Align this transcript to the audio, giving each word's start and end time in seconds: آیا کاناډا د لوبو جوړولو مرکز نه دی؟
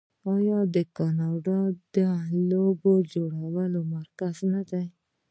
آیا 0.33 0.59
کاناډا 0.97 1.59
د 1.95 1.97
لوبو 2.49 2.93
جوړولو 3.13 3.79
مرکز 3.95 4.35
نه 4.53 4.61
دی؟ 4.69 4.85